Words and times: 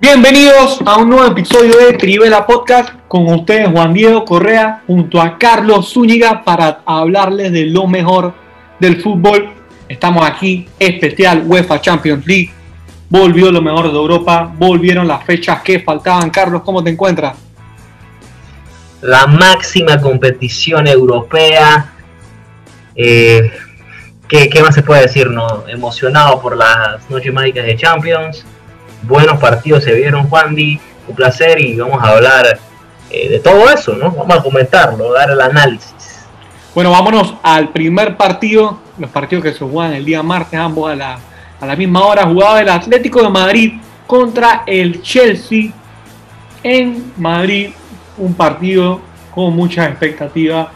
Bienvenidos 0.00 0.78
a 0.86 0.98
un 0.98 1.10
nuevo 1.10 1.26
episodio 1.26 1.76
de 1.76 1.94
Trivela 1.94 2.46
Podcast 2.46 2.90
con 3.08 3.26
ustedes 3.32 3.68
Juan 3.68 3.92
Diego 3.92 4.24
Correa 4.24 4.84
junto 4.86 5.20
a 5.20 5.36
Carlos 5.36 5.92
Zúñiga 5.92 6.44
para 6.44 6.82
hablarles 6.86 7.50
de 7.50 7.66
lo 7.66 7.88
mejor 7.88 8.32
del 8.78 9.02
fútbol. 9.02 9.50
Estamos 9.88 10.24
aquí, 10.24 10.68
especial 10.78 11.42
UEFA 11.44 11.80
Champions 11.80 12.24
League. 12.28 12.52
Volvió 13.10 13.50
lo 13.50 13.60
mejor 13.60 13.90
de 13.90 13.98
Europa, 13.98 14.48
volvieron 14.56 15.08
las 15.08 15.24
fechas 15.24 15.62
que 15.62 15.80
faltaban. 15.80 16.30
Carlos, 16.30 16.62
¿cómo 16.64 16.84
te 16.84 16.90
encuentras? 16.90 17.36
La 19.00 19.26
máxima 19.26 20.00
competición 20.00 20.86
europea. 20.86 21.92
Eh, 22.94 23.50
¿qué, 24.28 24.48
¿Qué 24.48 24.62
más 24.62 24.76
se 24.76 24.84
puede 24.84 25.02
decir? 25.02 25.28
No? 25.28 25.66
Emocionado 25.66 26.40
por 26.40 26.56
las 26.56 27.10
noches 27.10 27.32
mágicas 27.32 27.66
de 27.66 27.76
Champions 27.76 28.46
buenos 29.02 29.38
partidos 29.38 29.84
se 29.84 29.94
vieron, 29.94 30.28
Juan 30.28 30.54
Di, 30.54 30.80
un 31.06 31.14
placer 31.14 31.60
y 31.60 31.76
vamos 31.76 32.02
a 32.02 32.10
hablar 32.10 32.58
eh, 33.10 33.28
de 33.28 33.38
todo 33.38 33.70
eso, 33.70 33.94
¿no? 33.94 34.10
Vamos 34.10 34.38
a 34.38 34.42
comentarlo, 34.42 35.12
dar 35.12 35.30
el 35.30 35.40
análisis. 35.40 36.26
Bueno, 36.74 36.90
vámonos 36.90 37.34
al 37.42 37.70
primer 37.70 38.16
partido, 38.16 38.78
los 38.98 39.10
partidos 39.10 39.44
que 39.44 39.52
se 39.52 39.64
juegan 39.64 39.94
el 39.94 40.04
día 40.04 40.22
martes, 40.22 40.58
ambos 40.58 40.90
a 40.92 40.94
la, 40.94 41.18
a 41.60 41.66
la 41.66 41.76
misma 41.76 42.04
hora, 42.04 42.24
jugaba 42.26 42.60
el 42.60 42.68
Atlético 42.68 43.22
de 43.22 43.30
Madrid 43.30 43.72
contra 44.06 44.62
el 44.66 45.02
Chelsea 45.02 45.72
en 46.62 47.12
Madrid, 47.16 47.70
un 48.16 48.34
partido 48.34 49.00
con 49.34 49.54
mucha 49.54 49.86
expectativa, 49.86 50.70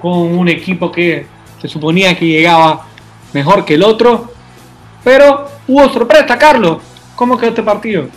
con 0.00 0.36
un 0.36 0.48
equipo 0.48 0.90
que 0.90 1.26
se 1.60 1.68
suponía 1.68 2.16
que 2.18 2.26
llegaba 2.26 2.86
mejor 3.32 3.64
que 3.64 3.74
el 3.74 3.82
otro, 3.82 4.32
pero 5.02 5.48
hubo 5.68 5.88
sorpresa, 5.88 6.38
Carlos. 6.38 6.78
¿Cómo 7.22 7.38
quedó 7.38 7.50
este 7.50 7.62
partido? 7.62 8.08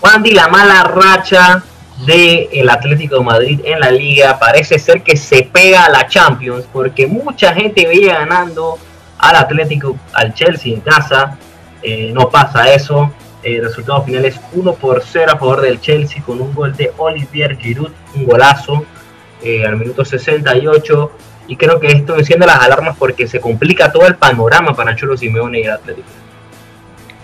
Wandy, 0.00 0.30
la 0.30 0.46
mala 0.46 0.84
racha 0.84 1.64
del 2.06 2.70
Atlético 2.70 3.16
de 3.16 3.24
Madrid 3.24 3.60
en 3.64 3.80
la 3.80 3.90
liga 3.90 4.38
parece 4.38 4.78
ser 4.78 5.02
que 5.02 5.16
se 5.16 5.42
pega 5.42 5.86
a 5.86 5.90
la 5.90 6.06
Champions 6.06 6.68
porque 6.72 7.08
mucha 7.08 7.52
gente 7.52 7.84
veía 7.84 8.20
ganando 8.20 8.78
al 9.18 9.34
Atlético, 9.34 9.96
al 10.12 10.32
Chelsea 10.34 10.72
en 10.72 10.82
casa. 10.82 11.36
Eh, 11.82 12.12
no 12.14 12.30
pasa 12.30 12.72
eso. 12.72 13.12
El 13.42 13.64
resultado 13.64 14.04
final 14.04 14.24
es 14.24 14.38
1 14.52 14.74
por 14.74 15.02
0 15.04 15.32
a 15.34 15.36
favor 15.36 15.60
del 15.60 15.80
Chelsea 15.80 16.22
con 16.22 16.40
un 16.40 16.54
gol 16.54 16.76
de 16.76 16.92
Olivier 16.98 17.58
Giroud, 17.58 17.90
un 18.14 18.24
golazo 18.24 18.84
eh, 19.42 19.66
al 19.66 19.78
minuto 19.78 20.04
68. 20.04 21.10
Y 21.48 21.56
creo 21.56 21.80
que 21.80 21.88
esto 21.88 22.16
enciende 22.16 22.46
las 22.46 22.60
alarmas 22.60 22.96
porque 22.96 23.26
se 23.26 23.40
complica 23.40 23.90
todo 23.90 24.06
el 24.06 24.14
panorama 24.14 24.76
para 24.76 24.94
Cholo 24.94 25.16
Simeone 25.16 25.58
y 25.58 25.62
el 25.64 25.72
Atlético. 25.72 26.06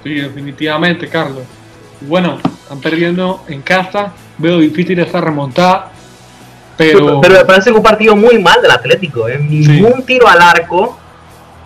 Sí, 0.02 0.14
definitivamente, 0.14 1.08
Carlos. 1.08 1.44
Bueno, 2.00 2.38
están 2.62 2.80
perdiendo 2.80 3.44
en 3.48 3.62
casa. 3.62 4.12
Veo 4.38 4.58
difícil 4.58 4.98
esa 4.98 5.20
remontada. 5.20 5.92
Pero, 6.76 7.20
pero 7.20 7.34
me 7.34 7.44
parece 7.44 7.70
que 7.70 7.76
un 7.76 7.82
partido 7.82 8.16
muy 8.16 8.38
mal 8.38 8.60
del 8.60 8.70
Atlético. 8.70 9.28
¿eh? 9.28 9.38
Ningún 9.38 10.04
tiro 10.04 10.26
al 10.26 10.40
arco. 10.40 10.98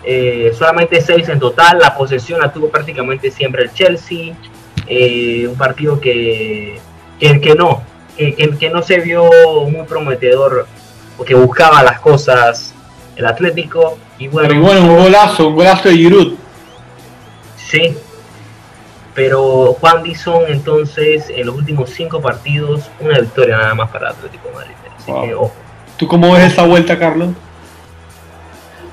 Eh, 0.03 0.53
solamente 0.57 1.01
seis 1.01 1.27
en 1.29 1.39
total. 1.39 1.79
La 1.79 1.95
posesión 1.95 2.39
la 2.39 2.51
tuvo 2.51 2.69
prácticamente 2.69 3.31
siempre 3.31 3.63
el 3.63 3.73
Chelsea. 3.73 4.35
Eh, 4.87 5.47
un 5.49 5.57
partido 5.57 5.99
que, 5.99 6.79
que, 7.19 7.55
no. 7.57 7.81
Que, 8.15 8.33
que, 8.35 8.69
no 8.69 8.83
se 8.83 8.99
vio 8.99 9.29
muy 9.67 9.85
prometedor. 9.87 10.67
Porque 11.17 11.33
buscaba 11.33 11.81
las 11.81 11.99
cosas 11.99 12.75
el 13.15 13.25
Atlético. 13.25 13.97
Y 14.19 14.27
bueno, 14.27 14.49
pero 14.49 14.61
bueno 14.61 14.81
un 14.81 14.97
golazo, 14.97 15.47
un 15.47 15.55
golazo 15.55 15.89
de 15.89 15.95
Giroud. 15.95 16.33
Sí, 17.57 17.97
pero 19.17 19.73
Juan 19.81 20.03
Dison 20.03 20.43
entonces 20.47 21.31
en 21.31 21.47
los 21.47 21.55
últimos 21.55 21.89
cinco 21.89 22.21
partidos 22.21 22.91
una 22.99 23.17
victoria 23.17 23.57
nada 23.57 23.73
más 23.73 23.89
para 23.89 24.11
Atlético 24.11 24.49
de 24.49 24.53
Madrid. 24.53 24.73
Así 24.95 25.11
que 25.11 25.33
ojo. 25.33 25.55
¿Tú 25.97 26.07
cómo 26.07 26.33
ves 26.33 26.53
esa 26.53 26.67
vuelta, 26.67 26.99
Carlos? 26.99 27.29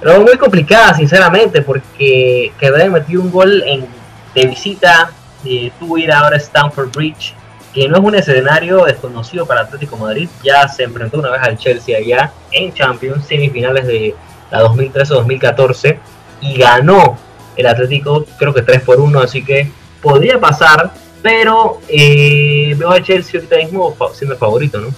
Pero 0.01 0.23
muy 0.23 0.39
complicada, 0.39 0.95
sinceramente, 0.95 1.61
porque 1.61 2.53
que 2.59 2.67
haya 2.67 2.89
metido 2.89 3.21
un 3.21 3.31
gol 3.31 3.63
en, 3.67 3.87
de 4.35 4.47
visita, 4.47 5.11
eh, 5.45 5.71
tuvo 5.79 5.99
ir 5.99 6.11
ahora 6.11 6.37
a 6.37 6.41
Stamford 6.41 6.91
Bridge, 6.97 7.35
que 7.75 7.87
no 7.87 7.99
es 7.99 8.03
un 8.03 8.15
escenario 8.15 8.87
desconocido 8.87 9.45
para 9.45 9.61
Atlético 9.61 9.97
de 9.97 10.03
Madrid, 10.03 10.29
ya 10.43 10.67
se 10.69 10.85
enfrentó 10.85 11.19
una 11.19 11.33
vez 11.33 11.43
al 11.43 11.59
Chelsea 11.59 11.99
allá 11.99 12.33
en 12.51 12.73
Champions, 12.73 13.27
semifinales 13.27 13.87
de 13.87 14.15
la 14.51 14.63
2013-2014, 14.63 15.99
y 16.41 16.57
ganó 16.57 17.19
el 17.57 17.67
Atlético, 17.67 18.25
creo 18.39 18.55
que 18.55 18.63
3 18.63 18.81
por 18.81 18.99
1, 19.01 19.21
así 19.21 19.45
que 19.45 19.84
podría 20.05 20.39
pasar, 20.39 20.93
pero 21.23 21.81
eh, 21.89 22.77
veo 22.79 22.91
a 22.91 23.03
Chelsea 23.03 23.41
ahorita 23.41 23.57
mismo 23.57 23.97
siendo 24.13 24.35
el 24.35 24.39
favorito, 24.39 24.79
¿no? 24.79 24.89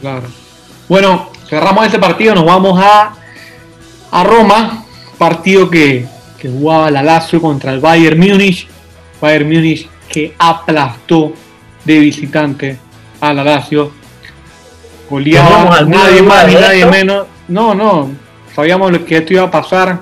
Claro. 0.00 0.28
Bueno, 0.88 1.30
cerramos 1.48 1.84
este 1.84 1.98
partido, 1.98 2.34
nos 2.34 2.46
vamos 2.46 2.80
a, 2.80 3.14
a 4.12 4.24
Roma, 4.24 4.84
partido 5.18 5.68
que, 5.68 6.06
que 6.38 6.48
jugaba 6.48 6.90
la 6.92 7.02
Lazio 7.02 7.42
contra 7.42 7.72
el 7.72 7.80
Bayern 7.80 8.18
Múnich, 8.18 8.68
Bayern 9.20 9.48
Múnich 9.48 9.90
que 10.08 10.34
aplastó 10.38 11.32
de 11.84 11.98
visitante 11.98 12.78
a 13.20 13.34
la 13.34 13.42
Lazio. 13.42 13.90
Goleaba 15.10 15.82
nadie 15.82 16.22
más 16.22 16.46
ni 16.46 16.54
nadie 16.54 16.86
menos. 16.86 17.26
No, 17.48 17.74
no, 17.74 18.10
sabíamos 18.54 18.96
que 18.98 19.18
esto 19.18 19.32
iba 19.32 19.42
a 19.42 19.50
pasar 19.50 20.00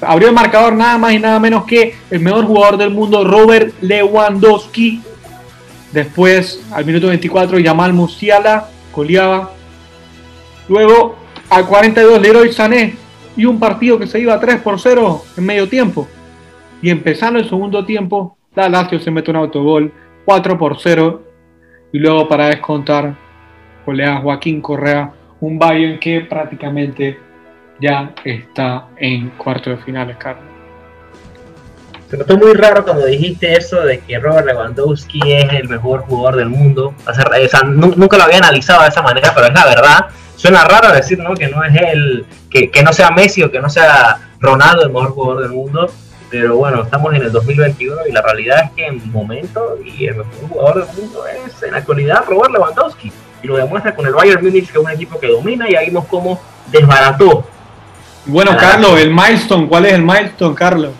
abrió 0.00 0.28
el 0.28 0.34
marcador 0.34 0.74
nada 0.74 0.98
más 0.98 1.12
y 1.12 1.18
nada 1.18 1.38
menos 1.38 1.64
que 1.64 1.94
el 2.10 2.20
mejor 2.20 2.46
jugador 2.46 2.76
del 2.76 2.90
mundo, 2.90 3.24
Robert 3.24 3.74
Lewandowski. 3.80 5.02
Después, 5.92 6.62
al 6.72 6.84
minuto 6.84 7.08
24, 7.08 7.58
Yamal 7.58 7.92
Musiala 7.92 8.68
goleaba. 8.94 9.52
Luego, 10.68 11.16
al 11.48 11.66
42, 11.66 12.20
Leroy 12.20 12.52
Sané. 12.52 12.96
Y 13.36 13.44
un 13.44 13.60
partido 13.60 13.98
que 13.98 14.08
se 14.08 14.18
iba 14.18 14.38
3 14.38 14.60
por 14.60 14.80
0 14.80 15.22
en 15.36 15.46
medio 15.46 15.68
tiempo. 15.68 16.08
Y 16.82 16.90
empezando 16.90 17.38
el 17.38 17.48
segundo 17.48 17.84
tiempo, 17.84 18.36
la 18.54 18.68
Lazio 18.68 18.98
se 18.98 19.12
mete 19.12 19.30
un 19.30 19.36
autogol 19.36 19.92
4 20.24 20.58
por 20.58 20.78
0. 20.78 21.22
Y 21.92 21.98
luego 21.98 22.28
para 22.28 22.48
descontar, 22.48 23.16
golea 23.86 24.20
Joaquín 24.20 24.60
Correa. 24.60 25.12
Un 25.40 25.56
Bayern 25.56 26.00
que 26.00 26.20
prácticamente 26.22 27.16
ya 27.80 28.14
está 28.24 28.88
en 28.96 29.30
cuarto 29.30 29.70
de 29.70 29.76
finales, 29.78 30.16
Carlos. 30.16 30.44
Se 32.10 32.16
notó 32.16 32.38
muy 32.38 32.54
raro 32.54 32.84
cuando 32.84 33.04
dijiste 33.04 33.54
eso 33.54 33.82
de 33.82 34.00
que 34.00 34.18
Robert 34.18 34.46
Lewandowski 34.46 35.20
es 35.30 35.52
el 35.52 35.68
mejor 35.68 36.00
jugador 36.02 36.36
del 36.36 36.48
mundo. 36.48 36.94
O 37.06 37.14
sea, 37.14 37.62
nunca 37.64 38.16
lo 38.16 38.24
había 38.24 38.38
analizado 38.38 38.82
de 38.82 38.88
esa 38.88 39.02
manera, 39.02 39.32
pero 39.34 39.48
es 39.48 39.52
la 39.52 39.66
verdad. 39.66 40.06
Suena 40.34 40.64
raro 40.64 40.90
decir 40.92 41.18
¿no? 41.18 41.34
que 41.34 41.48
no 41.48 41.62
es 41.62 41.74
él, 41.74 42.24
que, 42.50 42.70
que 42.70 42.82
no 42.82 42.94
sea 42.94 43.10
Messi 43.10 43.42
o 43.42 43.50
que 43.50 43.60
no 43.60 43.68
sea 43.68 44.30
Ronaldo 44.40 44.84
el 44.84 44.88
mejor 44.90 45.10
jugador 45.10 45.42
del 45.42 45.52
mundo. 45.52 45.90
Pero 46.30 46.56
bueno, 46.56 46.82
estamos 46.82 47.14
en 47.14 47.22
el 47.22 47.32
2021 47.32 48.06
y 48.08 48.12
la 48.12 48.22
realidad 48.22 48.64
es 48.64 48.70
que 48.72 48.86
en 48.86 49.12
momento 49.12 49.78
y 49.84 50.06
el 50.06 50.16
mejor 50.16 50.48
jugador 50.48 50.86
del 50.86 50.96
mundo 50.96 51.24
es 51.26 51.62
en 51.62 51.72
la 51.72 51.78
actualidad 51.78 52.24
Robert 52.26 52.52
Lewandowski. 52.52 53.12
Y 53.42 53.46
lo 53.46 53.56
demuestra 53.56 53.94
con 53.94 54.06
el 54.06 54.14
Bayern 54.14 54.42
Munich, 54.42 54.70
que 54.72 54.78
es 54.78 54.84
un 54.84 54.90
equipo 54.90 55.20
que 55.20 55.28
domina 55.28 55.68
y 55.68 55.74
ahí 55.74 55.86
vimos 55.86 56.06
cómo 56.06 56.40
desbarató 56.70 57.44
bueno, 58.28 58.56
Carlos, 58.56 59.00
el 59.00 59.10
milestone, 59.10 59.66
¿cuál 59.66 59.86
es 59.86 59.94
el 59.94 60.02
milestone, 60.02 60.54
Carlos? 60.54 60.92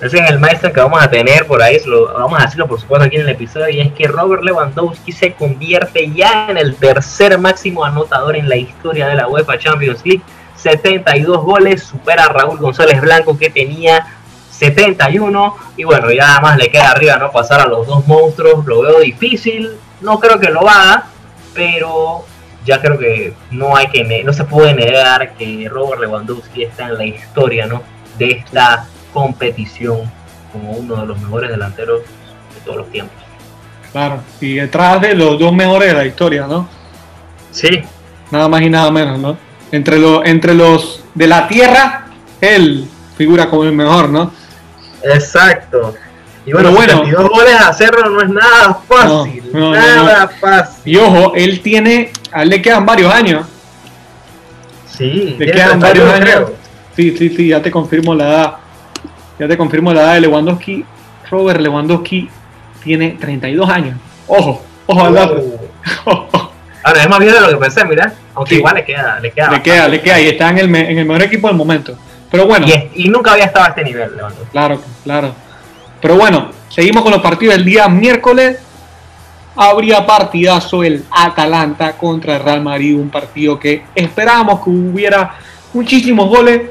Ese 0.00 0.18
es 0.18 0.30
el 0.30 0.40
milestone 0.40 0.72
que 0.72 0.80
vamos 0.80 1.02
a 1.02 1.10
tener 1.10 1.46
por 1.46 1.62
ahí, 1.62 1.78
lo, 1.84 2.12
vamos 2.14 2.40
a 2.40 2.44
decirlo 2.44 2.66
por 2.66 2.80
supuesto 2.80 3.04
aquí 3.04 3.16
en 3.16 3.22
el 3.22 3.28
episodio, 3.28 3.68
y 3.68 3.80
es 3.80 3.92
que 3.92 4.08
Robert 4.08 4.42
Lewandowski 4.42 5.12
se 5.12 5.34
convierte 5.34 6.10
ya 6.10 6.46
en 6.48 6.56
el 6.56 6.74
tercer 6.74 7.38
máximo 7.38 7.84
anotador 7.84 8.36
en 8.36 8.48
la 8.48 8.56
historia 8.56 9.06
de 9.06 9.14
la 9.14 9.28
UEFA 9.28 9.58
Champions 9.58 10.00
League. 10.04 10.22
72 10.56 11.42
goles, 11.42 11.82
supera 11.82 12.26
a 12.26 12.28
Raúl 12.28 12.58
González 12.58 13.00
Blanco 13.00 13.36
que 13.36 13.50
tenía 13.50 14.06
71 14.50 15.56
y 15.76 15.84
bueno, 15.84 16.10
ya 16.12 16.26
nada 16.26 16.40
más 16.40 16.56
le 16.56 16.70
queda 16.70 16.92
arriba 16.92 17.16
no 17.16 17.32
pasar 17.32 17.60
a 17.60 17.66
los 17.66 17.86
dos 17.86 18.06
monstruos, 18.06 18.64
lo 18.64 18.82
veo 18.82 19.00
difícil, 19.00 19.72
no 20.00 20.20
creo 20.20 20.38
que 20.38 20.50
lo 20.50 20.68
haga, 20.68 21.06
pero 21.52 22.24
ya 22.64 22.80
creo 22.80 22.98
que 22.98 23.34
no 23.50 23.76
hay 23.76 23.88
que 23.88 24.22
no 24.24 24.32
se 24.32 24.44
puede 24.44 24.74
negar 24.74 25.34
que 25.34 25.68
Robert 25.70 26.00
Lewandowski 26.00 26.64
está 26.64 26.88
en 26.88 26.98
la 26.98 27.04
historia 27.04 27.66
¿no? 27.66 27.82
de 28.18 28.32
esta 28.32 28.86
competición 29.12 30.10
como 30.52 30.72
uno 30.72 30.96
de 30.96 31.06
los 31.06 31.20
mejores 31.20 31.50
delanteros 31.50 32.00
de 32.00 32.60
todos 32.64 32.78
los 32.78 32.90
tiempos. 32.90 33.16
Claro, 33.92 34.20
y 34.40 34.54
detrás 34.54 35.00
de 35.00 35.14
los 35.14 35.38
dos 35.38 35.52
mejores 35.52 35.88
de 35.88 35.94
la 35.94 36.04
historia, 36.04 36.46
¿no? 36.46 36.68
Sí. 37.50 37.82
Nada 38.30 38.48
más 38.48 38.62
y 38.62 38.70
nada 38.70 38.90
menos, 38.90 39.18
¿no? 39.18 39.36
Entre, 39.70 39.98
los 39.98 40.24
entre 40.24 40.54
los 40.54 41.04
de 41.14 41.26
la 41.26 41.46
tierra, 41.48 42.06
él 42.40 42.86
figura 43.16 43.48
como 43.48 43.64
el 43.64 43.72
mejor, 43.72 44.08
¿no? 44.08 44.32
Exacto. 45.02 45.94
Y 46.44 46.52
bueno, 46.52 46.72
bueno 46.72 47.02
22 47.02 47.28
goles 47.28 47.54
a 47.54 47.68
hacerlo 47.68 48.10
no 48.10 48.20
es 48.22 48.28
nada 48.30 48.74
fácil. 48.88 49.44
nada 49.52 50.28
fácil. 50.28 50.92
Y 50.92 50.96
ojo, 50.96 51.34
él 51.34 51.60
tiene, 51.60 52.10
a 52.32 52.42
él 52.42 52.48
le 52.48 52.62
quedan 52.62 52.86
varios 52.86 53.12
años. 53.12 53.46
Sí, 54.86 55.36
le 55.38 55.46
quedan 55.50 55.80
varios 55.80 56.12
años. 56.12 56.50
Sí, 56.96 57.16
sí, 57.16 57.30
sí, 57.30 57.48
ya 57.48 57.62
te 57.62 57.70
confirmo 57.70 58.14
la 58.14 58.24
edad. 58.28 58.54
Ya 59.38 59.48
te 59.48 59.56
confirmo 59.56 59.92
la 59.92 60.02
edad 60.02 60.14
de 60.14 60.20
Lewandowski. 60.22 60.84
Robert 61.30 61.60
Lewandowski 61.60 62.28
tiene 62.82 63.12
32 63.12 63.68
años. 63.68 63.96
Ojo, 64.26 64.62
ojo 64.86 65.04
al 65.04 65.14
dato. 65.14 65.42
Ahora 66.84 67.02
es 67.02 67.08
más 67.08 67.18
bien 67.20 67.32
de 67.32 67.40
lo 67.40 67.48
que 67.48 67.56
pensé, 67.56 67.84
mira. 67.84 68.12
Aunque 68.34 68.56
igual 68.56 68.74
le 68.74 68.84
queda, 68.84 69.20
le 69.20 69.30
queda. 69.30 69.50
Le 69.50 69.62
queda, 69.62 69.88
le 69.88 70.00
queda 70.00 70.20
y 70.20 70.28
está 70.28 70.50
en 70.50 70.58
el, 70.58 70.74
en 70.74 70.98
el 70.98 71.06
mejor 71.06 71.22
equipo 71.22 71.48
del 71.48 71.56
momento. 71.56 71.96
Pero 72.30 72.46
bueno. 72.46 72.66
Y, 72.94 73.08
nunca 73.08 73.32
había 73.32 73.44
estado 73.44 73.66
a 73.66 73.68
este 73.68 73.84
nivel, 73.84 74.10
Claro, 74.50 74.80
claro. 75.04 75.34
Pero 76.00 76.16
bueno, 76.16 76.50
seguimos 76.68 77.02
con 77.02 77.12
los 77.12 77.22
partidos 77.22 77.54
del 77.54 77.64
día 77.64 77.88
miércoles. 77.88 78.58
Habría 79.54 80.06
partidazo 80.06 80.82
el 80.82 81.04
Atalanta 81.10 81.96
contra 81.96 82.36
el 82.36 82.42
Real 82.42 82.62
Madrid, 82.62 82.96
un 82.96 83.10
partido 83.10 83.58
que 83.58 83.84
esperábamos 83.94 84.64
que 84.64 84.70
hubiera 84.70 85.34
muchísimos 85.72 86.28
goles. 86.28 86.62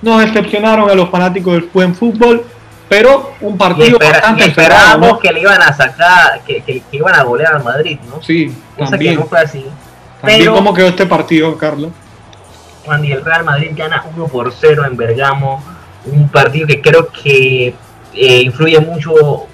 Nos 0.00 0.20
decepcionaron 0.20 0.88
a 0.88 0.94
los 0.94 1.10
fanáticos 1.10 1.54
del 1.54 1.68
buen 1.72 1.94
fútbol, 1.94 2.44
pero 2.88 3.32
un 3.40 3.58
partido 3.58 3.98
bastante 3.98 4.44
esperábamos 4.44 5.18
que 5.18 5.32
le 5.32 5.40
iban 5.40 5.60
a 5.60 5.72
sacar, 5.72 6.40
que, 6.46 6.62
que, 6.62 6.82
iban 6.92 7.14
a 7.16 7.24
golear 7.24 7.56
al 7.56 7.64
Madrid, 7.64 7.98
¿no? 8.08 8.22
Sí, 8.22 8.54
también. 8.76 9.14
Que 9.14 9.20
no 9.20 9.26
fue 9.26 9.40
así. 9.40 9.64
También, 10.20 10.52
¿cómo 10.52 10.72
quedó 10.72 10.88
este 10.88 11.06
partido, 11.06 11.56
Carlos? 11.56 11.90
y 13.02 13.12
el 13.12 13.24
Real 13.24 13.44
Madrid 13.44 13.72
gana 13.76 14.02
1 14.14 14.28
por 14.28 14.52
0 14.52 14.86
en 14.86 14.96
Bergamo, 14.96 15.62
un 16.06 16.28
partido 16.28 16.66
que 16.66 16.80
creo 16.80 17.10
que 17.10 17.74
eh, 18.14 18.42
influye 18.42 18.80
mucho 18.80 19.12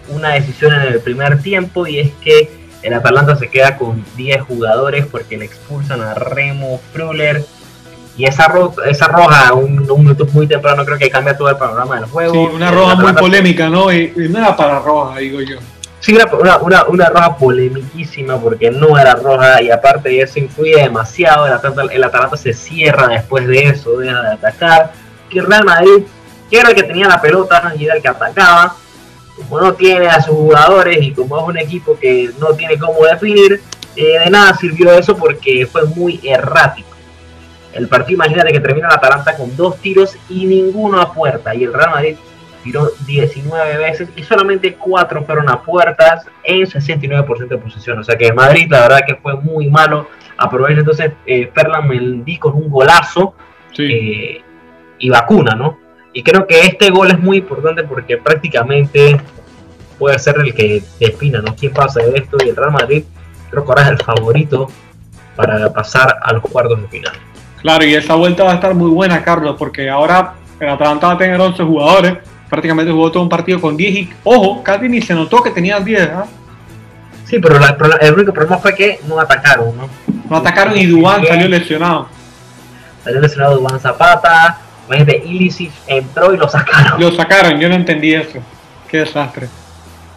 una 0.08 0.30
decisión 0.30 0.72
en 0.72 0.82
el 0.82 1.00
primer 1.00 1.42
tiempo 1.42 1.86
y 1.86 1.98
es 1.98 2.12
que 2.22 2.63
el 2.84 2.92
Atalanta 2.94 3.34
se 3.36 3.48
queda 3.48 3.76
con 3.76 4.04
10 4.16 4.42
jugadores 4.42 5.06
porque 5.06 5.38
le 5.38 5.46
expulsan 5.46 6.02
a 6.02 6.14
Remo 6.14 6.80
Fruller 6.92 7.44
y 8.16 8.26
esa, 8.26 8.52
esa 8.86 9.08
roja, 9.08 9.52
un, 9.54 9.86
minuto 9.86 10.26
muy 10.32 10.46
temprano, 10.46 10.84
creo 10.84 10.98
que 10.98 11.10
cambia 11.10 11.36
todo 11.36 11.48
el 11.48 11.56
panorama 11.56 11.96
del 11.96 12.04
juego. 12.04 12.32
Sí, 12.32 12.54
una 12.54 12.70
roja 12.70 12.94
muy 12.94 13.12
polémica, 13.14 13.68
¿no? 13.68 13.92
Y, 13.92 14.12
no 14.30 14.38
era 14.38 14.56
para 14.56 14.78
roja, 14.78 15.18
digo 15.18 15.40
yo. 15.40 15.56
Sí, 15.98 16.14
una, 16.14 16.56
una, 16.58 16.84
una, 16.84 17.08
roja 17.08 17.36
polemiquísima 17.36 18.38
porque 18.38 18.70
no 18.70 18.98
era 18.98 19.14
roja 19.14 19.62
y 19.62 19.70
aparte 19.70 20.10
de 20.10 20.20
eso 20.20 20.38
influye 20.38 20.76
demasiado. 20.76 21.46
El 21.46 21.54
Atalanta, 21.54 21.92
el 21.92 22.04
Atalanta 22.04 22.36
se 22.36 22.52
cierra 22.52 23.08
después 23.08 23.48
de 23.48 23.68
eso, 23.68 23.98
deja 23.98 24.20
de 24.20 24.32
atacar. 24.34 24.92
Que 25.30 25.40
Real 25.40 25.64
Madrid, 25.64 26.04
que 26.50 26.58
era 26.58 26.68
el 26.68 26.74
que 26.76 26.82
tenía 26.84 27.08
la 27.08 27.20
pelota 27.20 27.72
y 27.76 27.86
era 27.86 27.96
el 27.96 28.02
que 28.02 28.08
atacaba, 28.08 28.76
como 29.36 29.60
no 29.60 29.74
tiene 29.74 30.06
a 30.06 30.20
sus 30.20 30.34
jugadores 30.34 30.98
y 31.00 31.12
como 31.12 31.38
es 31.38 31.44
un 31.44 31.58
equipo 31.58 31.98
que 31.98 32.30
no 32.38 32.54
tiene 32.54 32.78
cómo 32.78 33.04
definir, 33.04 33.60
eh, 33.96 34.18
de 34.18 34.30
nada 34.30 34.54
sirvió 34.54 34.92
eso 34.92 35.16
porque 35.16 35.66
fue 35.66 35.84
muy 35.84 36.20
errático. 36.22 36.88
El 37.72 37.88
partido, 37.88 38.14
imagínate 38.14 38.52
que 38.52 38.60
termina 38.60 38.88
la 38.88 38.94
Atalanta 38.94 39.36
con 39.36 39.54
dos 39.56 39.78
tiros 39.78 40.16
y 40.28 40.46
ninguno 40.46 41.00
a 41.00 41.12
puerta. 41.12 41.54
Y 41.54 41.64
el 41.64 41.72
Real 41.72 41.90
Madrid 41.90 42.16
tiró 42.62 42.90
19 43.06 43.76
veces 43.78 44.08
y 44.16 44.22
solamente 44.22 44.74
4 44.74 45.24
fueron 45.24 45.48
a 45.50 45.60
puertas 45.60 46.26
en 46.44 46.62
69% 46.62 47.48
de 47.48 47.58
posición. 47.58 47.98
O 47.98 48.04
sea 48.04 48.16
que 48.16 48.32
Madrid 48.32 48.68
la 48.70 48.82
verdad 48.82 49.00
que 49.06 49.16
fue 49.16 49.34
muy 49.34 49.68
malo. 49.68 50.08
Aprovecha 50.36 50.80
entonces 50.80 51.12
eh, 51.26 51.50
Ferland 51.52 51.88
Mendy 51.88 52.38
con 52.38 52.54
un 52.54 52.70
golazo 52.70 53.34
eh, 53.78 54.40
y 54.98 55.10
vacuna, 55.10 55.54
¿no? 55.54 55.83
Y 56.14 56.22
creo 56.22 56.46
que 56.46 56.60
este 56.60 56.90
gol 56.90 57.10
es 57.10 57.18
muy 57.18 57.38
importante 57.38 57.84
porque 57.84 58.16
prácticamente 58.16 59.20
puede 59.98 60.18
ser 60.18 60.36
el 60.38 60.54
que 60.54 60.82
defina, 60.98 61.42
¿no? 61.42 61.54
¿Quién 61.54 61.72
pasa 61.72 62.00
de 62.00 62.16
esto? 62.16 62.38
Y 62.42 62.48
el 62.48 62.56
Real 62.56 62.72
Madrid 62.72 63.04
creo 63.50 63.64
que 63.64 63.70
ahora 63.70 63.82
es 63.82 63.88
el 63.88 63.98
favorito 63.98 64.70
para 65.36 65.70
pasar 65.72 66.16
a 66.22 66.32
los 66.32 66.42
cuartos 66.42 66.80
de 66.80 66.88
final. 66.88 67.12
Claro, 67.60 67.84
y 67.84 67.94
esa 67.94 68.14
vuelta 68.14 68.44
va 68.44 68.52
a 68.52 68.54
estar 68.54 68.74
muy 68.74 68.90
buena, 68.90 69.22
Carlos, 69.22 69.56
porque 69.58 69.90
ahora 69.90 70.34
el 70.58 70.68
Atalanta 70.70 71.08
va 71.08 71.12
a 71.12 71.18
tener 71.18 71.38
11 71.38 71.62
jugadores 71.62 72.18
prácticamente 72.54 72.92
jugó 72.92 73.10
todo 73.10 73.22
un 73.24 73.28
partido 73.28 73.60
con 73.60 73.76
10 73.76 73.94
y, 73.94 74.10
ojo, 74.22 74.62
casi 74.62 74.88
ni 74.88 75.02
se 75.02 75.12
notó 75.12 75.42
que 75.42 75.50
tenían 75.50 75.84
10, 75.84 76.10
¿ah? 76.10 76.26
Sí, 77.24 77.38
pero 77.40 77.58
el 78.00 78.14
único 78.14 78.32
problema 78.32 78.58
fue 78.58 78.74
que 78.74 79.00
no 79.08 79.18
atacaron, 79.18 79.76
¿no? 79.76 79.88
No 80.30 80.36
atacaron 80.36 80.76
y 80.76 80.86
Dubán 80.86 81.26
salió 81.26 81.48
lesionado. 81.48 82.06
Salió 83.02 83.20
lesionado 83.20 83.56
Dubán 83.56 83.80
Zapata, 83.80 84.60
de 84.88 85.22
Ilicic 85.24 85.72
entró 85.86 86.34
y 86.34 86.36
lo 86.36 86.48
sacaron. 86.48 87.00
Lo 87.00 87.12
sacaron, 87.12 87.58
yo 87.58 87.68
no 87.68 87.74
entendí 87.74 88.14
eso. 88.14 88.38
Qué 88.88 88.98
desastre 88.98 89.48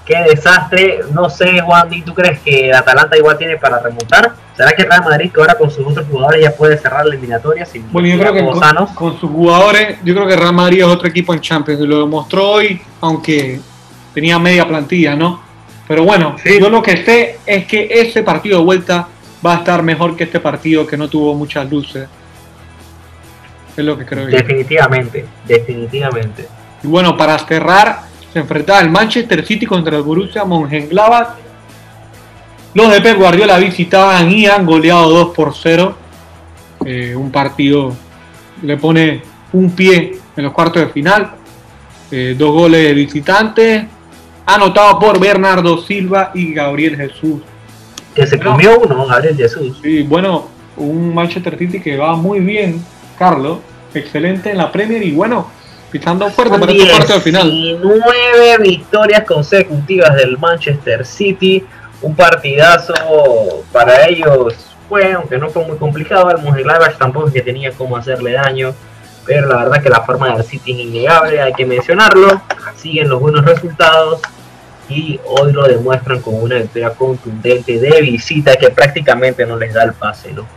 qué 0.08 0.24
desastre. 0.30 1.02
No 1.12 1.30
sé, 1.30 1.60
Juan, 1.62 1.94
¿y 1.94 2.02
tú 2.02 2.14
crees 2.14 2.40
que 2.40 2.74
Atalanta 2.74 3.18
igual 3.18 3.38
tiene 3.38 3.58
para 3.58 3.80
remontar? 3.80 4.34
¿Será 4.56 4.72
que 4.72 4.84
Real 4.84 5.04
Madrid, 5.04 5.31
que 5.31 5.40
ahora 5.40 5.56
con 5.56 5.69
sus 5.69 5.86
otros 5.86 6.08
jugadores 6.10 6.42
ya 6.42 6.52
puede 6.56 6.78
cerrar 6.78 7.06
la 7.06 7.14
eliminatoria? 7.14 7.66
Sin 7.66 7.92
bueno, 7.92 8.08
yo 8.08 8.18
creo 8.18 8.34
que 8.34 8.44
con, 8.96 9.19
sus 9.19 9.30
jugadores, 9.30 9.98
yo 10.04 10.16
creo 10.16 10.25
que 10.25 10.36
Real 10.36 10.54
Madrid 10.54 10.80
es 10.80 10.86
otro 10.86 11.08
equipo 11.08 11.34
en 11.34 11.42
Champions. 11.42 11.81
Lo 11.81 12.00
demostró 12.00 12.50
hoy, 12.50 12.81
aunque 13.02 13.60
tenía 14.14 14.40
media 14.40 14.68
plantilla, 14.68 15.16
¿no? 15.16 15.42
Pero 15.88 16.04
bueno, 16.04 16.36
yo 16.44 16.69
lo 16.69 16.81
que 16.81 17.06
sé 17.06 17.40
es 17.46 17.66
que 17.66 17.88
ese 17.92 18.24
partido 18.24 18.60
de 18.60 18.66
vuelta 18.66 19.08
va 19.46 19.56
a 19.56 19.58
estar 19.58 19.84
mejor 19.84 20.16
que 20.16 20.24
este 20.24 20.40
partido 20.40 20.88
que 20.88 20.98
no 20.98 21.08
tuvo 21.08 21.36
muchas 21.36 21.69
luces. 21.69 22.08
Es 23.77 23.85
lo 23.85 23.97
que 23.97 24.06
creo. 24.06 24.25
Definitivamente, 24.25 25.25
definitivamente. 25.45 26.47
Y 26.83 26.88
bueno, 26.88 27.15
para 27.15 27.38
cerrar, 27.38 28.01
se 28.33 28.39
enfrentaba 28.39 28.81
el 28.81 28.89
Manchester 28.89 29.45
City 29.45 29.65
contra 29.65 29.97
el 29.97 30.03
Borussia 30.03 30.44
Mönchengladbach. 30.45 31.35
Los 32.74 32.91
de 32.91 33.01
Pep 33.01 33.18
Guardiola 33.18 33.57
visitaban 33.57 34.31
y 34.31 34.47
han 34.47 34.65
goleado 34.65 35.09
2 35.09 35.35
por 35.35 35.53
0. 35.56 35.95
Eh, 36.85 37.15
un 37.15 37.31
partido 37.31 37.95
le 38.62 38.77
pone 38.77 39.21
un 39.53 39.71
pie 39.71 40.18
en 40.35 40.44
los 40.44 40.53
cuartos 40.53 40.81
de 40.81 40.89
final. 40.89 41.31
Eh, 42.12 42.35
dos 42.38 42.51
goles 42.51 42.83
de 42.83 42.94
visitantes. 42.94 43.85
Anotado 44.45 45.00
por 45.00 45.19
Bernardo 45.19 45.77
Silva 45.80 46.31
y 46.33 46.53
Gabriel 46.53 46.95
Jesús. 46.95 47.41
Que 48.15 48.25
se 48.25 48.39
comió 48.39 48.80
uno, 48.80 49.06
Gabriel 49.06 49.35
Jesús. 49.35 49.80
Sí, 49.83 50.03
bueno, 50.03 50.47
un 50.77 51.13
Manchester 51.13 51.57
City 51.57 51.80
que 51.80 51.97
va 51.97 52.15
muy 52.15 52.39
bien, 52.39 52.83
Carlos. 53.19 53.59
Excelente 53.94 54.51
en 54.51 54.57
la 54.57 54.72
Premier 54.72 55.01
y 55.04 55.12
bueno, 55.12 55.50
pisando 55.92 56.30
fuerte 56.30 56.57
para 56.57 56.72
este 56.72 56.88
partido 56.88 57.22
final. 57.22 57.80
Nueve 57.81 58.57
victorias 58.60 59.24
consecutivas 59.24 60.16
del 60.16 60.38
Manchester 60.38 61.06
City, 61.06 61.63
un 62.01 62.16
partidazo 62.16 62.94
para 63.72 64.07
ellos 64.07 64.56
fue, 64.88 65.13
aunque 65.13 65.38
no 65.38 65.50
fue 65.50 65.66
muy 65.66 65.78
complicado, 65.78 66.30
el 66.31 66.38
Mönchengladbach 66.38 66.98
tampoco 66.98 67.28
es 67.28 67.34
que 67.34 67.42
tenía 67.42 67.72
cómo 67.72 67.98
hacerle 67.98 68.34
daño, 68.34 68.74
pero 69.25 69.48
la 69.48 69.63
verdad 69.63 69.81
que 69.81 69.90
la 69.90 70.01
forma 70.01 70.33
del 70.33 70.44
City 70.44 70.72
es 70.72 70.80
innegable, 70.80 71.42
hay 71.42 71.54
que 71.54 71.66
mencionarlo, 71.66 72.42
siguen 72.75 73.10
los 73.10 73.19
buenos 73.19 73.44
resultados 73.45 74.22
y 74.90 75.19
hoy 75.25 75.51
lo 75.51 75.64
demuestran 75.68 76.21
con 76.21 76.42
una 76.42 76.56
victoria 76.56 76.92
contundente 76.92 77.80
de 77.80 78.02
visita 78.02 78.56
que 78.56 78.69
prácticamente 78.69 79.45
no 79.45 79.57
les 79.57 79.73
da 79.73 79.83
el 79.83 79.94
pase, 79.94 80.31
¿no? 80.31 80.47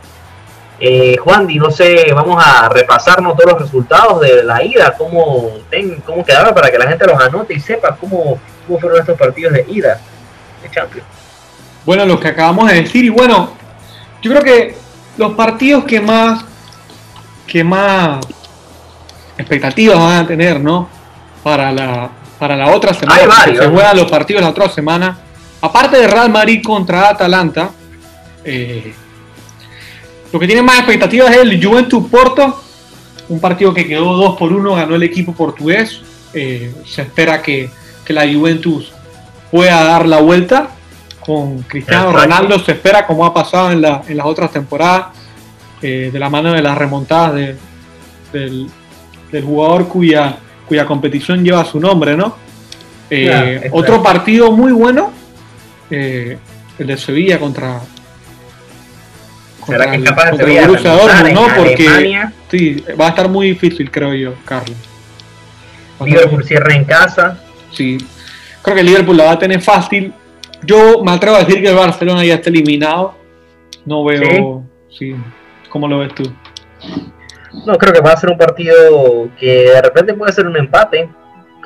Eh, 0.83 1.15
Juan, 1.17 1.47
y 1.47 1.59
no 1.59 1.69
sé, 1.69 2.11
vamos 2.11 2.43
a 2.43 2.67
repasarnos 2.67 3.37
todos 3.37 3.51
los 3.51 3.61
resultados 3.61 4.19
de 4.19 4.43
la 4.43 4.63
ida, 4.63 4.95
cómo, 4.97 5.51
ten, 5.69 6.01
cómo 6.03 6.25
quedaron 6.25 6.55
para 6.55 6.71
que 6.71 6.79
la 6.79 6.87
gente 6.87 7.05
los 7.05 7.21
anote 7.21 7.53
y 7.53 7.59
sepa 7.59 7.95
cómo, 7.97 8.39
cómo 8.65 8.79
fueron 8.79 8.99
estos 8.99 9.15
partidos 9.15 9.53
de 9.53 9.65
ida 9.69 10.01
de 10.63 10.71
Champions. 10.71 11.05
Bueno, 11.85 12.03
los 12.07 12.19
que 12.19 12.29
acabamos 12.29 12.67
de 12.67 12.81
decir, 12.81 13.05
y 13.05 13.09
bueno, 13.09 13.51
yo 14.23 14.31
creo 14.31 14.43
que 14.43 14.75
los 15.17 15.33
partidos 15.33 15.83
que 15.83 16.01
más, 16.01 16.45
que 17.45 17.63
más 17.63 18.25
expectativas 19.37 19.99
van 19.99 20.25
a 20.25 20.27
tener, 20.27 20.59
¿no? 20.59 20.89
Para 21.43 21.71
la, 21.71 22.09
para 22.39 22.57
la 22.57 22.71
otra 22.75 22.95
semana, 22.95 23.21
se 23.45 23.67
juegan 23.67 23.97
los 23.97 24.09
partidos 24.09 24.41
la 24.41 24.49
otra 24.49 24.67
semana, 24.67 25.15
aparte 25.61 25.99
de 25.99 26.07
Real 26.07 26.31
Madrid 26.31 26.63
contra 26.65 27.07
Atalanta, 27.09 27.69
eh, 28.43 28.95
lo 30.31 30.39
que 30.39 30.47
tiene 30.47 30.61
más 30.61 30.77
expectativas 30.77 31.31
es 31.31 31.37
el 31.37 31.63
Juventus 31.63 32.07
Porto, 32.09 32.61
un 33.27 33.39
partido 33.39 33.73
que 33.73 33.87
quedó 33.87 34.13
2 34.13 34.37
por 34.37 34.51
1, 34.51 34.75
ganó 34.75 34.95
el 34.95 35.03
equipo 35.03 35.33
portugués. 35.33 36.01
Eh, 36.33 36.73
se 36.85 37.01
espera 37.01 37.41
que, 37.41 37.69
la 38.07 38.23
Juventus 38.23 38.91
pueda 39.49 39.83
dar 39.85 40.05
la 40.05 40.19
vuelta. 40.19 40.69
Con 41.25 41.61
Cristiano 41.61 42.11
Ronaldo 42.11 42.59
se 42.59 42.73
espera, 42.73 43.07
como 43.07 43.25
ha 43.25 43.33
pasado 43.33 43.71
en, 43.71 43.81
las 43.81 44.25
otras 44.25 44.51
temporadas, 44.51 45.07
eh, 45.81 46.09
de 46.11 46.19
la 46.19 46.29
mano 46.29 46.51
de 46.51 46.61
las 46.61 46.77
remontadas 46.77 47.55
del, 48.33 48.69
jugador 49.31 49.87
cuya, 49.87 50.35
cuya 50.67 50.85
competición 50.85 51.41
lleva 51.41 51.63
su 51.63 51.79
nombre, 51.79 52.17
¿no? 52.17 52.35
Eh, 53.09 53.69
otro 53.71 54.03
partido 54.03 54.51
muy 54.51 54.73
bueno, 54.73 55.11
el 55.89 56.37
de 56.77 56.97
Sevilla 56.97 57.39
contra, 57.39 57.79
¿Será 59.65 59.89
que 59.91 59.97
es 59.97 60.03
capaz 60.03 60.31
de 60.31 60.61
Borussia 60.61 60.93
no? 61.33 61.47
Porque 61.55 62.29
sí, 62.49 62.83
va 62.99 63.07
a 63.07 63.09
estar 63.09 63.29
muy 63.29 63.49
difícil, 63.49 63.89
creo 63.91 64.13
yo, 64.13 64.33
Carlos. 64.45 64.77
Liverpool 66.03 66.43
cierra 66.43 66.73
en 66.75 66.83
casa. 66.83 67.39
Sí, 67.71 67.97
creo 68.61 68.75
que 68.75 68.83
Liverpool 68.83 69.17
la 69.17 69.25
va 69.25 69.31
a 69.31 69.39
tener 69.39 69.61
fácil. 69.61 70.13
Yo 70.63 71.03
me 71.03 71.11
atrevo 71.11 71.37
a 71.37 71.43
decir 71.43 71.61
que 71.61 71.69
el 71.69 71.75
Barcelona 71.75 72.23
ya 72.23 72.35
está 72.35 72.49
eliminado. 72.49 73.15
No 73.85 74.03
veo, 74.03 74.63
sí. 74.89 75.15
¿Cómo 75.69 75.87
lo 75.87 75.99
ves 75.99 76.13
tú? 76.13 76.23
No, 77.65 77.77
creo 77.77 77.93
que 77.93 78.01
va 78.01 78.13
a 78.13 78.17
ser 78.17 78.29
un 78.29 78.37
partido 78.37 79.29
que 79.39 79.71
de 79.71 79.81
repente 79.81 80.13
puede 80.13 80.33
ser 80.33 80.47
un 80.47 80.57
empate. 80.57 81.09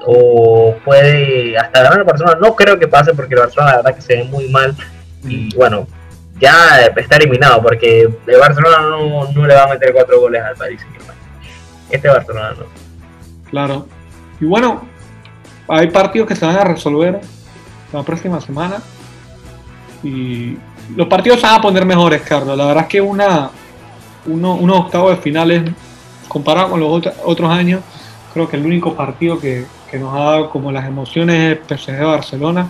o 0.05 0.75
puede 0.83 1.57
hasta 1.57 1.83
ganar 1.83 1.99
el 1.99 2.05
Barcelona. 2.05 2.37
No 2.39 2.55
creo 2.55 2.77
que 2.77 2.87
pase 2.87 3.13
porque 3.13 3.33
el 3.33 3.41
Barcelona 3.41 3.71
la 3.71 3.77
verdad 3.77 3.95
que 3.95 4.01
se 4.01 4.15
ve 4.15 4.23
muy 4.25 4.47
mal 4.49 4.75
y 5.23 5.53
bueno, 5.55 5.87
ya 6.39 6.85
está 6.95 7.17
eliminado 7.17 7.61
porque 7.61 8.01
el 8.01 8.39
Barcelona 8.39 8.79
no, 8.81 9.31
no 9.31 9.47
le 9.47 9.53
va 9.55 9.63
a 9.63 9.67
meter 9.67 9.93
cuatro 9.93 10.19
goles 10.19 10.41
al 10.43 10.55
París 10.55 10.81
Este 11.89 12.07
Barcelona 12.07 12.53
no. 12.57 12.65
Claro. 13.49 13.87
Y 14.41 14.45
bueno, 14.45 14.85
hay 15.67 15.89
partidos 15.89 16.27
que 16.27 16.35
se 16.35 16.45
van 16.45 16.57
a 16.57 16.63
resolver 16.63 17.21
la 17.93 18.03
próxima 18.03 18.41
semana 18.41 18.81
y 20.03 20.57
los 20.95 21.07
partidos 21.07 21.39
se 21.39 21.47
van 21.47 21.55
a 21.55 21.61
poner 21.61 21.85
mejores, 21.85 22.21
Carlos. 22.21 22.57
La 22.57 22.65
verdad 22.65 22.83
es 22.83 22.89
que 22.89 23.01
una, 23.01 23.49
uno, 24.25 24.55
unos 24.55 24.79
octavos 24.79 25.11
de 25.11 25.17
finales 25.17 25.63
comparado 26.27 26.71
con 26.71 26.79
los 26.79 27.07
otros 27.23 27.49
años, 27.49 27.81
creo 28.33 28.49
que 28.49 28.57
el 28.57 28.65
único 28.65 28.93
partido 28.95 29.39
que, 29.39 29.65
nos 29.93 30.13
ha 30.13 30.19
dado 30.19 30.49
como 30.49 30.73
las 30.73 30.85
emociones 30.85 31.57
es 31.69 31.79
PSG 31.79 32.03
Barcelona 32.03 32.67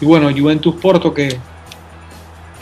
y 0.00 0.06
bueno, 0.06 0.30
Juventus 0.30 0.76
Porto 0.76 1.12
que... 1.12 1.36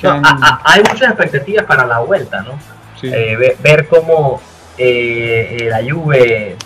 hay 0.02 0.80
muchas 0.80 1.10
expectativas 1.10 1.64
para 1.64 1.86
la 1.86 1.98
vuelta, 2.00 2.42
¿no? 2.42 2.58
Eh, 3.02 3.56
ver, 3.60 3.86
cómo 3.86 4.40
eh, 4.78 5.58
eh, 5.60 5.68
la 5.70 5.80
Juve 5.82 6.56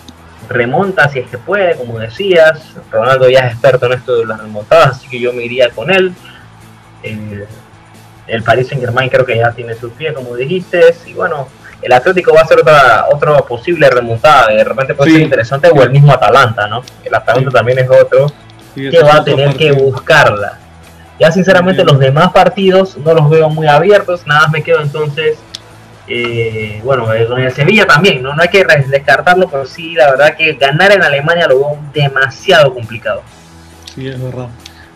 remonta 0.49 1.09
si 1.09 1.21
es 1.21 1.29
que 1.29 1.39
puede, 1.39 1.77
como 1.77 1.99
decías. 1.99 2.75
Ronaldo 2.91 3.29
ya 3.29 3.41
es 3.41 3.53
experto 3.53 3.87
en 3.87 3.93
esto 3.93 4.19
de 4.19 4.27
las 4.27 4.41
remontadas, 4.41 4.97
así 4.97 5.09
que 5.09 5.21
yo 5.21 5.33
me 5.33 5.45
iría 5.45 5.71
con 5.71 5.91
él. 5.91 6.15
el 7.03 8.43
Paris 8.43 8.69
Saint 8.69 8.83
Germain 8.83 9.09
creo 9.09 9.27
que 9.27 9.37
ya 9.37 9.53
tiene 9.53 9.75
su 9.75 9.91
pie, 9.91 10.15
como 10.15 10.37
dijiste. 10.37 10.95
Y 11.07 11.15
bueno, 11.15 11.49
el 11.83 11.93
Atlético 11.93 12.33
va 12.35 12.43
a 12.43 12.47
ser 12.47 12.61
otra, 12.61 13.07
otra 13.13 13.39
posible 13.39 13.89
remontada, 13.91 14.49
de 14.49 14.65
repente 14.65 14.95
puede 14.95 15.13
ser 15.13 15.21
interesante, 15.23 15.69
o 15.69 15.83
el 15.83 15.91
mismo 15.91 16.13
Atalanta, 16.13 16.67
¿no? 16.69 16.83
El 17.05 17.15
Atalanta 17.15 17.51
también 17.51 17.79
es 17.79 17.91
otro 17.91 18.33
que 18.75 19.03
va 19.03 19.17
a 19.17 19.25
tener 19.25 19.57
que 19.57 19.73
buscarla. 19.73 20.59
Ya 21.21 21.31
sinceramente 21.31 21.85
los 21.85 21.99
demás 21.99 22.33
partidos 22.33 22.97
no 22.97 23.15
los 23.15 23.29
veo 23.29 23.49
muy 23.51 23.67
abiertos, 23.67 24.27
nada 24.27 24.43
más 24.43 24.51
me 24.51 24.63
quedo 24.63 24.81
entonces, 24.81 25.39
eh, 26.09 26.81
bueno, 26.83 27.13
eh, 27.13 27.27
con 27.27 27.41
el 27.41 27.53
Sevilla 27.53 27.87
también, 27.87 28.23
¿no? 28.23 28.35
no 28.35 28.43
hay 28.43 28.49
que 28.49 28.65
descartarlo, 28.89 29.49
pero 29.49 29.67
sí, 29.67 29.95
la 29.95 30.11
verdad 30.11 30.35
que 30.35 30.55
ganar 30.55 30.93
en 30.93 31.03
Alemania 31.03 31.47
lo 31.47 31.59
veo 31.59 31.79
demasiado 31.93 32.73
complicado. 32.75 33.23
Sí, 33.95 34.09
es 34.09 34.21
verdad. 34.21 34.49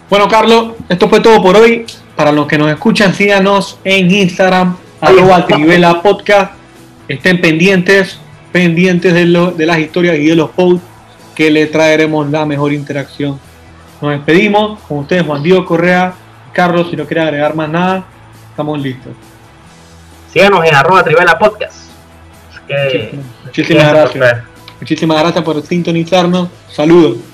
Bueno, 0.08 0.26
Carlos, 0.28 0.72
esto 0.88 1.08
fue 1.08 1.20
todo 1.20 1.42
por 1.42 1.56
hoy. 1.56 1.86
Para 2.16 2.32
los 2.32 2.46
que 2.46 2.56
nos 2.56 2.70
escuchan, 2.70 3.12
síganos 3.12 3.78
en 3.84 4.10
Instagram, 4.10 4.76
arroba 5.00 5.46
Trivela 5.46 6.00
Podcast 6.00 6.52
estén 7.08 7.40
pendientes, 7.40 8.18
pendientes 8.52 9.12
de, 9.12 9.52
de 9.56 9.66
las 9.66 9.78
historias 9.78 10.16
y 10.16 10.26
de 10.26 10.36
los 10.36 10.50
posts 10.50 10.82
que 11.34 11.50
le 11.50 11.66
traeremos 11.66 12.30
la 12.30 12.46
mejor 12.46 12.72
interacción. 12.72 13.38
Nos 14.00 14.10
despedimos 14.12 14.80
con 14.80 14.98
ustedes, 14.98 15.24
Juan 15.24 15.42
Diego 15.42 15.64
Correa, 15.64 16.14
Carlos, 16.52 16.88
si 16.90 16.96
no 16.96 17.06
quiere 17.06 17.22
agregar 17.22 17.54
más 17.54 17.68
nada, 17.68 18.04
estamos 18.50 18.80
listos. 18.80 19.12
Síganos 20.32 20.64
en 20.64 20.74
arroba 20.74 21.02
Trivela 21.02 21.38
Podcast. 21.38 21.90
muchísimas 23.44 23.88
gracias. 23.88 24.44
Muchísimas 24.80 25.20
gracias 25.20 25.44
por 25.44 25.62
sintonizarnos. 25.62 26.48
Saludos. 26.70 27.33